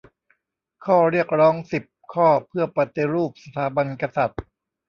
[0.85, 4.41] ข้อเรียกร้องสิบข้อเพื่อปฏิรูปสถาบันกษัตริย์